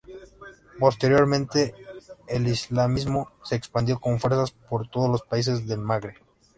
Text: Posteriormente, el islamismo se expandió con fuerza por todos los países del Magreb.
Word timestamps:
Posteriormente, 0.79 1.75
el 2.27 2.47
islamismo 2.47 3.33
se 3.43 3.53
expandió 3.55 3.99
con 3.99 4.19
fuerza 4.19 4.51
por 4.67 4.87
todos 4.89 5.11
los 5.11 5.21
países 5.21 5.67
del 5.67 5.77
Magreb. 5.77 6.15